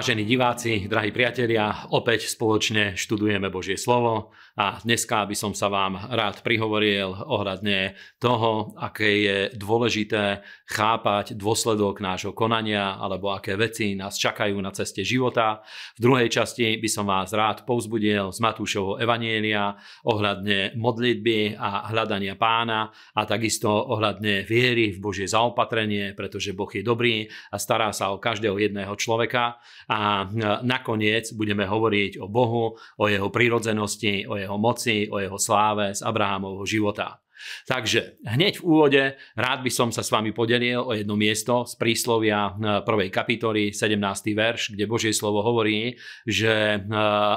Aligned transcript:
Vážení 0.00 0.24
diváci, 0.24 0.88
drahí 0.88 1.12
priatelia, 1.12 1.92
opäť 1.92 2.24
spoločne 2.32 2.96
študujeme 2.96 3.52
Božie 3.52 3.76
slovo 3.76 4.32
a 4.56 4.80
dneska 4.80 5.28
by 5.28 5.36
som 5.36 5.52
sa 5.52 5.68
vám 5.68 5.92
rád 6.16 6.40
prihovoril 6.40 7.12
ohľadne 7.12 7.92
toho, 8.16 8.72
aké 8.80 9.08
je 9.20 9.36
dôležité 9.60 10.40
chápať 10.64 11.36
dôsledok 11.36 12.00
nášho 12.00 12.32
konania 12.32 12.96
alebo 12.96 13.28
aké 13.28 13.60
veci 13.60 13.92
nás 13.92 14.16
čakajú 14.16 14.56
na 14.64 14.72
ceste 14.72 15.04
života. 15.04 15.60
V 16.00 16.08
druhej 16.08 16.32
časti 16.32 16.80
by 16.80 16.88
som 16.88 17.04
vás 17.04 17.36
rád 17.36 17.68
povzbudil 17.68 18.32
z 18.32 18.40
Matúšovho 18.40 18.96
Evanielia 18.96 19.76
ohľadne 20.08 20.80
modlitby 20.80 21.60
a 21.60 21.92
hľadania 21.92 22.40
pána 22.40 22.88
a 23.12 23.28
takisto 23.28 23.68
ohľadne 23.68 24.48
viery 24.48 24.96
v 24.96 24.98
Božie 25.04 25.28
zaopatrenie, 25.28 26.16
pretože 26.16 26.56
Boh 26.56 26.72
je 26.72 26.80
dobrý 26.80 27.28
a 27.52 27.60
stará 27.60 27.92
sa 27.92 28.16
o 28.16 28.16
každého 28.16 28.56
jedného 28.56 28.96
človeka 28.96 29.60
a 29.90 30.30
nakoniec 30.62 31.34
budeme 31.34 31.66
hovoriť 31.66 32.22
o 32.22 32.30
Bohu, 32.30 32.78
o 32.78 33.04
jeho 33.10 33.26
prírodzenosti, 33.26 34.22
o 34.30 34.38
jeho 34.38 34.54
moci, 34.54 35.10
o 35.10 35.18
jeho 35.18 35.34
sláve 35.34 35.90
z 35.98 36.06
Abrahámovho 36.06 36.62
života. 36.62 37.18
Takže 37.66 38.20
hneď 38.24 38.60
v 38.60 38.66
úvode 38.66 39.02
rád 39.36 39.60
by 39.64 39.70
som 39.72 39.88
sa 39.90 40.04
s 40.04 40.12
vami 40.12 40.34
podelil 40.34 40.80
o 40.80 40.92
jedno 40.92 41.14
miesto 41.14 41.64
z 41.64 41.74
príslovia 41.76 42.50
eh, 42.50 42.80
prvej 42.84 43.08
kapitoly, 43.12 43.72
17. 43.72 44.00
verš, 44.34 44.74
kde 44.74 44.84
Božie 44.90 45.12
slovo 45.14 45.44
hovorí, 45.44 45.96
že 46.24 46.78
eh, 46.78 46.84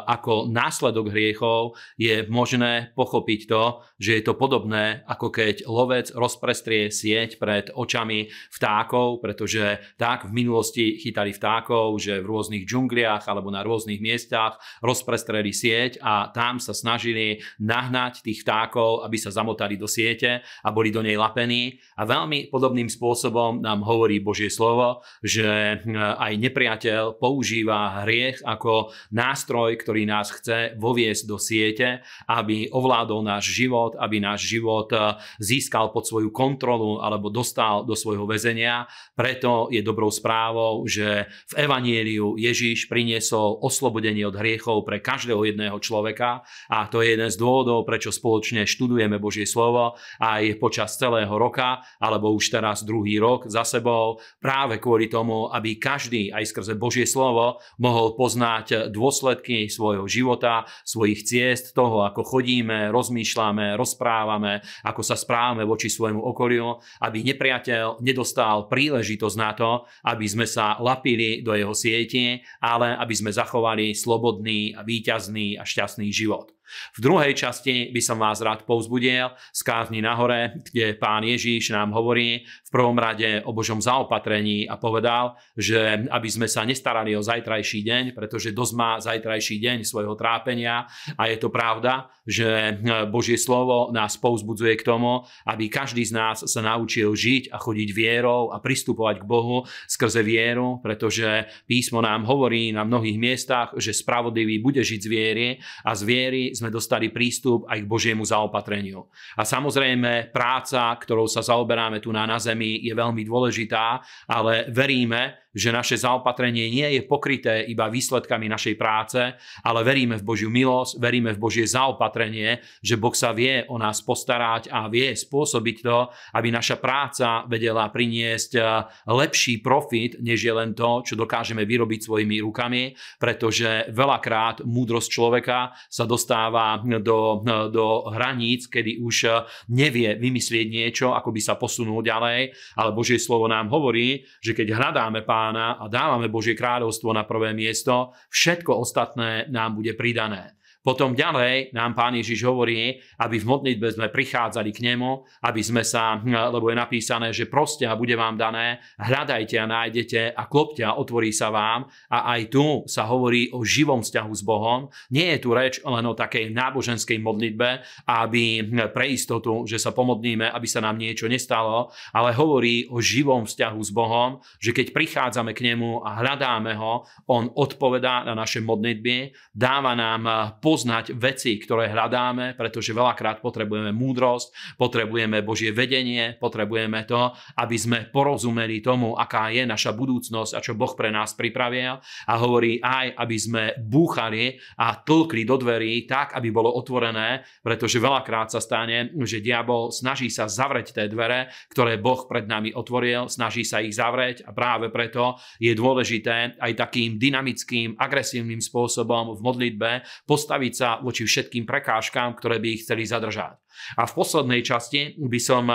ako 0.07 0.49
následok 0.49 1.11
hriechov 1.11 1.75
je 1.95 2.25
možné 2.27 2.91
pochopiť 2.97 3.41
to, 3.47 3.63
že 3.99 4.11
je 4.19 4.23
to 4.23 4.33
podobné, 4.35 5.05
ako 5.07 5.29
keď 5.31 5.67
lovec 5.67 6.11
rozprestrie 6.15 6.89
sieť 6.91 7.37
pred 7.37 7.71
očami 7.73 8.29
vtákov, 8.53 9.23
pretože 9.23 9.81
tak 9.95 10.29
v 10.29 10.35
minulosti 10.35 10.99
chytali 10.99 11.33
vtákov, 11.33 11.97
že 11.99 12.19
v 12.21 12.29
rôznych 12.29 12.63
džungliach 12.67 13.25
alebo 13.29 13.49
na 13.49 13.61
rôznych 13.65 13.99
miestach 13.99 14.59
rozprestreli 14.83 15.51
sieť 15.53 16.01
a 16.01 16.29
tam 16.31 16.57
sa 16.57 16.75
snažili 16.75 17.41
nahnať 17.59 18.21
tých 18.25 18.43
vtákov, 18.43 19.05
aby 19.05 19.17
sa 19.17 19.33
zamotali 19.33 19.75
do 19.79 19.89
siete 19.93 20.41
a 20.41 20.69
boli 20.73 20.89
do 20.89 21.05
nej 21.05 21.13
lapení. 21.13 21.77
A 21.93 22.09
veľmi 22.09 22.49
podobným 22.49 22.89
spôsobom 22.89 23.61
nám 23.61 23.85
hovorí 23.85 24.17
Božie 24.17 24.49
slovo, 24.49 25.05
že 25.21 25.77
hm, 25.85 26.17
aj 26.17 26.33
nepriateľ 26.41 27.21
používa 27.21 28.01
hriech 28.01 28.41
ako 28.41 28.89
nástroj, 29.13 29.77
ktorý 29.77 30.09
nás 30.09 30.33
chce 30.33 30.73
voviesť 30.81 31.23
do 31.29 31.37
siete, 31.37 32.01
aby 32.25 32.73
ovládol 32.73 33.21
náš 33.21 33.53
život, 33.53 33.93
aby 34.01 34.17
náš 34.17 34.49
život 34.49 34.89
hm, 34.89 35.21
získal 35.37 35.93
pod 35.93 36.09
svoju 36.09 36.33
kontrolu 36.33 37.03
alebo 37.03 37.29
dostal 37.29 37.85
do 37.85 37.93
svojho 37.93 38.23
väzenia. 38.23 38.89
Preto 39.13 39.67
je 39.69 39.83
dobrou 39.83 40.09
správou, 40.09 40.87
že 40.87 41.27
v 41.51 41.67
Evanieliu 41.67 42.39
Ježíš 42.39 42.87
priniesol 42.87 43.59
oslobodenie 43.59 44.23
od 44.23 44.39
hriechov 44.39 44.87
pre 44.87 45.03
každého 45.03 45.43
jedného 45.43 45.75
človeka 45.83 46.47
a 46.71 46.87
to 46.87 47.03
je 47.03 47.19
jeden 47.19 47.27
z 47.27 47.35
dôvodov, 47.35 47.83
prečo 47.83 48.15
spoločne 48.15 48.63
študujeme 48.63 49.19
Božie 49.19 49.43
slovo 49.43 49.82
aj 50.21 50.59
počas 50.61 50.95
celého 50.95 51.31
roka, 51.35 51.83
alebo 51.99 52.31
už 52.31 52.53
teraz 52.53 52.85
druhý 52.85 53.19
rok 53.19 53.49
za 53.49 53.65
sebou, 53.65 54.21
práve 54.39 54.79
kvôli 54.79 55.09
tomu, 55.09 55.49
aby 55.49 55.75
každý 55.75 56.31
aj 56.31 56.53
skrze 56.53 56.73
Božie 56.77 57.09
slovo 57.09 57.59
mohol 57.81 58.13
poznať 58.15 58.93
dôsledky 58.93 59.67
svojho 59.67 60.05
života, 60.05 60.67
svojich 60.85 61.25
ciest, 61.25 61.73
toho, 61.73 62.05
ako 62.05 62.21
chodíme, 62.23 62.93
rozmýšľame, 62.93 63.73
rozprávame, 63.75 64.61
ako 64.85 65.01
sa 65.01 65.17
správame 65.17 65.65
voči 65.65 65.89
svojmu 65.89 66.21
okoliu, 66.21 66.77
aby 67.01 67.25
nepriateľ 67.25 68.03
nedostal 68.03 68.69
príležitosť 68.69 69.37
na 69.39 69.51
to, 69.57 69.83
aby 70.05 70.25
sme 70.29 70.45
sa 70.45 70.77
lapili 70.79 71.41
do 71.41 71.57
jeho 71.57 71.73
sieti, 71.73 72.39
ale 72.61 72.93
aby 72.95 73.13
sme 73.15 73.31
zachovali 73.33 73.97
slobodný 73.97 74.77
a 74.77 74.85
víťazný 74.85 75.57
a 75.57 75.63
šťastný 75.65 76.09
život. 76.13 76.53
V 76.97 76.99
druhej 77.03 77.37
časti 77.37 77.91
by 77.91 78.01
som 78.01 78.17
vás 78.17 78.39
rád 78.41 78.65
povzbudil 78.65 79.35
kázni 79.73 80.05
nahore, 80.05 80.61
kde 80.69 80.93
pán 80.93 81.25
Ježíš 81.25 81.73
nám 81.73 81.97
hovorí 81.97 82.45
v 82.45 82.69
prvom 82.69 82.93
rade 82.93 83.41
o 83.41 83.49
Božom 83.57 83.81
zaopatrení 83.81 84.69
a 84.69 84.77
povedal, 84.77 85.33
že 85.57 86.05
aby 86.13 86.29
sme 86.29 86.45
sa 86.45 86.61
nestarali 86.61 87.17
o 87.17 87.25
zajtrajší 87.25 87.81
deň, 87.81 88.03
pretože 88.13 88.53
dosť 88.53 88.73
má 88.77 89.01
zajtrajší 89.01 89.57
deň 89.57 89.77
svojho 89.81 90.13
trápenia 90.13 90.85
a 91.17 91.25
je 91.25 91.37
to 91.41 91.49
pravda, 91.49 92.05
že 92.21 92.77
Božie 93.09 93.35
slovo 93.35 93.89
nás 93.89 94.13
povzbudzuje 94.21 94.77
k 94.77 94.85
tomu, 94.85 95.25
aby 95.49 95.67
každý 95.73 96.05
z 96.05 96.13
nás 96.13 96.45
sa 96.45 96.61
naučil 96.61 97.09
žiť 97.17 97.49
a 97.49 97.57
chodiť 97.57 97.89
vierou 97.97 98.53
a 98.53 98.61
pristupovať 98.61 99.25
k 99.25 99.27
Bohu 99.27 99.65
skrze 99.89 100.21
vieru, 100.21 100.77
pretože 100.85 101.49
písmo 101.65 101.97
nám 101.99 102.29
hovorí 102.29 102.69
na 102.69 102.85
mnohých 102.85 103.17
miestach, 103.17 103.73
že 103.73 103.89
spravodlivý 103.89 104.61
bude 104.61 104.85
žiť 104.85 105.01
z 105.01 105.09
viery 105.09 105.47
a 105.81 105.97
z 105.97 106.01
viery 106.05 106.41
sme 106.53 106.69
dostali 106.69 107.09
prístup 107.09 107.65
aj 107.67 107.81
k 107.81 107.89
Božiemu 107.89 108.21
zaopatreniu. 108.23 109.09
A 109.33 109.43
samozrejme 109.53 110.33
práca, 110.33 110.89
ktorou 110.97 111.29
sa 111.29 111.45
zaoberáme 111.45 112.01
tu 112.01 112.09
na, 112.09 112.25
na 112.25 112.41
zemi, 112.41 112.81
je 112.81 112.93
veľmi 112.97 113.21
dôležitá, 113.21 114.01
ale 114.25 114.73
veríme, 114.73 115.42
že 115.53 115.69
naše 115.69 115.95
zaopatrenie 116.01 116.67
nie 116.73 116.97
je 116.97 117.01
pokryté 117.05 117.61
iba 117.69 117.87
výsledkami 117.87 118.49
našej 118.49 118.75
práce, 118.75 119.21
ale 119.61 119.79
veríme 119.85 120.17
v 120.17 120.25
Božiu 120.25 120.49
milosť, 120.49 120.97
veríme 120.97 121.31
v 121.37 121.39
Božie 121.39 121.65
zaopatrenie, 121.69 122.59
že 122.81 122.97
Boh 122.97 123.13
sa 123.13 123.31
vie 123.31 123.61
o 123.69 123.77
nás 123.77 124.01
postarať 124.01 124.73
a 124.73 124.89
vie 124.89 125.13
spôsobiť 125.13 125.77
to, 125.85 126.09
aby 126.33 126.49
naša 126.49 126.81
práca 126.81 127.45
vedela 127.45 127.85
priniesť 127.93 128.51
eh, 128.57 128.65
lepší 129.05 129.61
profit, 129.61 130.17
než 130.19 130.41
je 130.41 130.53
len 130.53 130.73
to, 130.73 131.05
čo 131.05 131.13
dokážeme 131.13 131.61
vyrobiť 131.63 132.09
svojimi 132.09 132.41
rukami, 132.41 132.97
pretože 133.21 133.93
veľakrát 133.93 134.65
múdrosť 134.65 135.09
človeka 135.13 135.77
sa 135.87 136.09
dostáva 136.09 136.81
do, 136.81 137.45
do 137.69 138.09
hraníc, 138.09 138.65
kedy 138.65 138.97
už 138.97 139.15
eh, 139.29 139.33
nevie 139.69 140.17
vymyslieť 140.17 140.67
niečo, 140.67 141.07
ako 141.13 141.29
by 141.29 141.41
sa 141.41 141.53
posunul 141.61 142.01
ďalej, 142.01 142.49
ale 142.73 142.89
Božie 142.97 143.21
slovo 143.21 143.45
nám 143.45 143.69
hovorí, 143.69 144.25
že 144.41 144.57
keď 144.57 144.73
hľadáme 144.73 145.21
pán 145.21 145.42
pána 145.43 145.75
a 145.75 145.91
dávame 145.91 146.31
Božie 146.31 146.55
kráľovstvo 146.55 147.11
na 147.11 147.27
prvé 147.27 147.51
miesto, 147.51 148.15
všetko 148.31 148.79
ostatné 148.79 149.51
nám 149.51 149.75
bude 149.75 149.91
pridané. 149.99 150.55
Potom 150.83 151.15
ďalej 151.15 151.71
nám 151.71 151.95
pán 151.95 152.11
Ježiš 152.19 152.43
hovorí, 152.43 152.99
aby 153.23 153.39
v 153.39 153.47
modlitbe 153.47 153.87
sme 153.87 154.11
prichádzali 154.11 154.75
k 154.75 154.91
nemu, 154.91 155.23
aby 155.47 155.61
sme 155.63 155.79
sa, 155.79 156.19
lebo 156.27 156.67
je 156.67 156.75
napísané, 156.75 157.31
že 157.31 157.47
proste 157.47 157.87
a 157.87 157.95
bude 157.95 158.19
vám 158.19 158.35
dané, 158.35 158.83
hľadajte 158.99 159.55
a 159.63 159.65
nájdete 159.65 160.35
a 160.35 160.43
klopte 160.51 160.83
a 160.83 160.99
otvorí 160.99 161.31
sa 161.31 161.55
vám. 161.55 161.87
A 162.11 162.35
aj 162.35 162.51
tu 162.51 162.83
sa 162.83 163.07
hovorí 163.07 163.47
o 163.55 163.63
živom 163.63 164.03
vzťahu 164.03 164.31
s 164.35 164.43
Bohom. 164.43 164.91
Nie 165.07 165.39
je 165.39 165.47
tu 165.47 165.55
reč 165.55 165.79
len 165.87 166.03
o 166.03 166.11
takej 166.11 166.51
náboženskej 166.51 167.15
modlitbe, 167.23 167.79
aby 168.03 168.67
pre 168.91 169.07
istotu, 169.07 169.63
že 169.63 169.79
sa 169.79 169.95
pomodlíme, 169.95 170.51
aby 170.51 170.67
sa 170.67 170.83
nám 170.83 170.99
niečo 170.99 171.31
nestalo, 171.31 171.95
ale 172.11 172.35
hovorí 172.35 172.91
o 172.91 172.99
živom 172.99 173.47
vzťahu 173.47 173.79
s 173.79 173.91
Bohom, 173.95 174.43
že 174.59 174.75
keď 174.75 174.91
prichádzame 174.91 175.55
k 175.55 175.71
nemu 175.71 176.03
a 176.03 176.19
hľadáme 176.19 176.75
ho, 176.75 177.07
on 177.31 177.47
odpovedá 177.55 178.27
na 178.27 178.35
naše 178.35 178.59
modlitby, 178.59 179.31
dáva 179.55 179.95
nám 179.95 180.21
po 180.59 180.72
poznať 180.73 181.13
veci, 181.13 181.61
ktoré 181.61 181.93
hľadáme, 181.93 182.57
pretože 182.57 182.97
veľakrát 182.97 183.45
potrebujeme 183.45 183.93
múdrosť, 183.93 184.73
potrebujeme 184.73 185.45
Božie 185.45 185.69
vedenie, 185.69 186.33
potrebujeme 186.41 187.05
to, 187.05 187.29
aby 187.61 187.77
sme 187.77 188.09
porozumeli 188.09 188.81
tomu, 188.81 189.13
aká 189.13 189.53
je 189.53 189.69
naša 189.69 189.93
budúcnosť 189.93 190.57
a 190.57 190.59
čo 190.65 190.73
Boh 190.73 190.89
pre 190.97 191.13
nás 191.13 191.37
pripravil. 191.37 192.01
A 192.01 192.33
hovorí 192.41 192.81
aj, 192.81 193.13
aby 193.21 193.37
sme 193.37 193.63
búchali 193.77 194.57
a 194.81 194.97
tlkli 194.97 195.45
do 195.45 195.61
dverí 195.61 196.09
tak, 196.09 196.33
aby 196.33 196.49
bolo 196.49 196.73
otvorené, 196.73 197.45
pretože 197.61 198.01
veľakrát 198.01 198.49
sa 198.49 198.57
stane, 198.57 199.13
že 199.29 199.45
diabol 199.45 199.93
snaží 199.93 200.33
sa 200.33 200.49
zavrieť 200.49 200.97
tie 200.97 201.05
dvere, 201.05 201.53
ktoré 201.69 202.01
Boh 202.01 202.25
pred 202.25 202.49
nami 202.49 202.73
otvoril, 202.73 203.29
snaží 203.29 203.61
sa 203.61 203.77
ich 203.77 203.93
zavrieť 203.93 204.41
a 204.41 204.57
práve 204.57 204.89
preto 204.89 205.37
je 205.61 205.69
dôležité 205.77 206.57
aj 206.57 206.73
takým 206.73 207.21
dynamickým, 207.21 207.93
agresívnym 207.93 208.57
spôsobom 208.57 209.37
v 209.37 209.39
modlitbe 209.45 209.91
postaviť 210.25 210.62
postaviť 210.63 210.79
sa 210.79 211.03
voči 211.03 211.27
všetkým 211.27 211.67
prekážkám, 211.67 212.39
ktoré 212.39 212.63
by 212.63 212.67
ich 212.71 212.87
chceli 212.87 213.03
zadržať. 213.03 213.59
A 213.99 214.07
v 214.07 214.15
poslednej 214.15 214.61
časti 214.63 215.19
by 215.19 215.39
som 215.41 215.67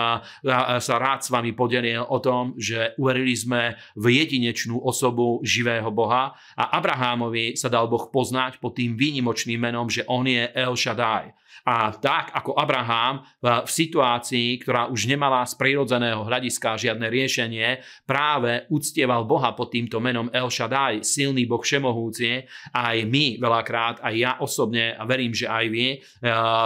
sa 0.80 0.94
rád 0.96 1.20
s 1.20 1.28
vami 1.28 1.52
podelil 1.52 2.00
o 2.08 2.18
tom, 2.24 2.56
že 2.56 2.96
uverili 2.96 3.36
sme 3.36 3.76
v 3.98 4.24
jedinečnú 4.24 4.80
osobu 4.80 5.44
živého 5.44 5.92
Boha 5.92 6.32
a 6.56 6.64
Abrahámovi 6.80 7.58
sa 7.58 7.68
dal 7.68 7.90
Boh 7.90 8.08
poznať 8.08 8.62
pod 8.64 8.80
tým 8.80 8.96
výnimočným 8.96 9.60
menom, 9.60 9.92
že 9.92 10.08
on 10.08 10.24
je 10.24 10.48
El 10.56 10.72
Shaddai. 10.72 11.36
A 11.68 11.92
tak 11.92 12.32
ako 12.32 12.54
Abraham 12.56 13.28
v 13.42 13.68
situácii, 13.68 14.62
ktorá 14.62 14.88
už 14.88 15.10
nemala 15.10 15.42
z 15.44 15.58
prírodzeného 15.58 16.24
hľadiska 16.24 16.80
žiadne 16.80 17.10
riešenie, 17.10 17.82
práve 18.08 18.64
uctieval 18.72 19.28
Boha 19.28 19.52
pod 19.52 19.74
týmto 19.74 20.00
menom 20.00 20.32
El 20.32 20.48
Shaddai, 20.48 21.04
silný 21.04 21.44
Boh 21.44 21.60
všemohúci, 21.60 22.46
aj 22.72 22.96
my 23.04 23.42
veľakrát, 23.42 24.00
aj 24.00 24.14
ja 24.16 24.32
osobne 24.38 24.77
a 24.94 25.02
verím, 25.04 25.34
že 25.34 25.50
aj 25.50 25.66
vy 25.68 25.86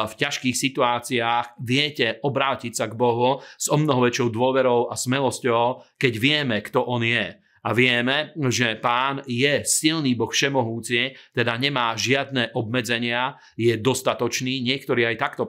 v 0.09 0.15
ťažkých 0.17 0.57
situáciách 0.57 1.59
viete 1.61 2.21
obrátiť 2.21 2.73
sa 2.77 2.87
k 2.87 2.95
Bohu 2.95 3.41
s 3.57 3.67
o 3.73 3.77
mnoho 3.81 4.07
väčšou 4.07 4.29
dôverou 4.29 4.93
a 4.93 4.95
smelosťou, 4.95 5.97
keď 5.97 6.13
vieme, 6.21 6.57
kto 6.61 6.85
On 6.85 7.01
je 7.01 7.42
A 7.63 7.71
vieme, 7.71 8.35
že 8.51 8.75
pán 8.75 9.23
je 9.23 9.63
silný 9.63 10.19
Boh 10.19 10.31
všemohúci, 10.31 11.15
teda 11.31 11.55
nemá 11.55 11.95
žiadne 11.95 12.51
obmedzenia, 12.59 13.39
je 13.55 13.79
dostatočný. 13.79 14.67
Niektorí 14.67 15.07
aj 15.07 15.17
takto 15.23 15.47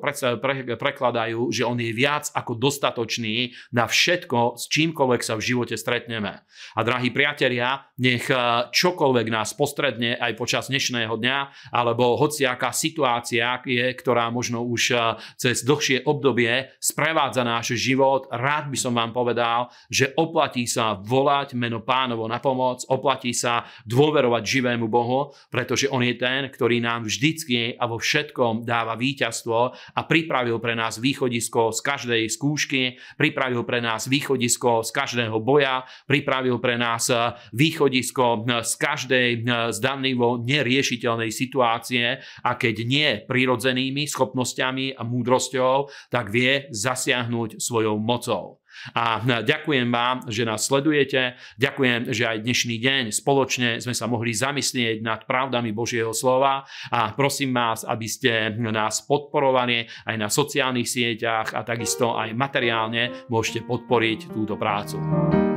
prekladajú, 0.78 1.50
že 1.50 1.66
on 1.66 1.82
je 1.82 1.90
viac 1.90 2.30
ako 2.38 2.54
dostatočný 2.54 3.58
na 3.74 3.90
všetko, 3.90 4.62
s 4.62 4.70
čímkoľvek 4.70 5.22
sa 5.26 5.34
v 5.34 5.46
živote 5.46 5.74
stretneme. 5.74 6.46
A 6.78 6.80
drahí 6.86 7.10
priatelia, 7.10 7.90
nech 7.98 8.30
eh, 8.30 8.38
čokoľvek 8.70 9.28
nás 9.34 9.58
postredne 9.58 10.14
aj 10.14 10.38
počas 10.38 10.70
dnešného 10.70 11.18
dňa, 11.18 11.38
alebo 11.74 12.14
hociaká 12.22 12.70
situácia 12.70 13.58
je, 13.66 13.90
ktorá 13.90 14.30
možno 14.30 14.62
už 14.62 14.82
eh, 14.94 15.02
cez 15.42 15.66
dlhšie 15.66 16.06
obdobie 16.06 16.78
sprevádza 16.78 17.42
náš 17.42 17.74
život, 17.74 18.30
rád 18.30 18.70
by 18.70 18.78
som 18.78 18.94
vám 18.94 19.10
povedal, 19.10 19.74
že 19.90 20.14
oplatí 20.14 20.70
sa 20.70 20.94
volať 20.94 21.58
meno 21.58 21.82
pána 21.82 22.03
pánovo 22.04 22.28
na 22.28 22.44
pomoc, 22.44 22.84
oplatí 22.92 23.32
sa 23.32 23.64
dôverovať 23.88 24.44
živému 24.44 24.92
Bohu, 24.92 25.32
pretože 25.48 25.88
On 25.88 26.04
je 26.04 26.20
ten, 26.20 26.52
ktorý 26.52 26.84
nám 26.84 27.08
vždycky 27.08 27.80
a 27.80 27.88
vo 27.88 27.96
všetkom 27.96 28.68
dáva 28.68 29.00
víťazstvo 29.00 29.60
a 29.72 30.02
pripravil 30.04 30.60
pre 30.60 30.76
nás 30.76 31.00
východisko 31.00 31.72
z 31.72 31.80
každej 31.80 32.24
skúšky, 32.28 33.00
pripravil 33.16 33.64
pre 33.64 33.80
nás 33.80 34.12
východisko 34.12 34.84
z 34.84 34.92
každého 34.92 35.40
boja, 35.40 35.88
pripravil 36.04 36.60
pre 36.60 36.76
nás 36.76 37.08
východisko 37.56 38.44
z 38.60 38.74
každej 38.76 39.30
zdanlivo 39.72 40.44
neriešiteľnej 40.44 41.32
situácie 41.32 42.20
a 42.20 42.52
keď 42.60 42.76
nie 42.84 43.10
prirodzenými 43.24 44.04
schopnosťami 44.12 45.00
a 45.00 45.08
múdrosťou, 45.08 45.88
tak 46.12 46.36
vie 46.36 46.68
zasiahnuť 46.68 47.64
svojou 47.64 47.96
mocou. 47.96 48.63
A 48.96 49.24
ďakujem 49.24 49.88
vám, 49.88 50.28
že 50.28 50.44
nás 50.44 50.68
sledujete. 50.68 51.40
Ďakujem, 51.56 52.12
že 52.12 52.24
aj 52.28 52.38
dnešný 52.44 52.76
deň 52.82 53.04
spoločne 53.14 53.80
sme 53.80 53.96
sa 53.96 54.10
mohli 54.10 54.34
zamyslieť 54.36 55.00
nad 55.06 55.24
pravdami 55.24 55.72
Božieho 55.72 56.12
slova 56.12 56.66
a 56.92 57.14
prosím 57.16 57.56
vás, 57.56 57.86
aby 57.86 58.08
ste 58.10 58.54
nás 58.60 59.06
podporovali 59.06 59.88
aj 60.10 60.16
na 60.18 60.28
sociálnych 60.28 60.90
sieťach 60.90 61.54
a 61.54 61.62
takisto 61.64 62.18
aj 62.18 62.34
materiálne 62.34 63.30
môžete 63.30 63.64
podporiť 63.64 64.34
túto 64.34 64.58
prácu. 64.58 65.53